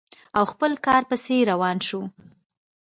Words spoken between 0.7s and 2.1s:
کار پسې روان شو.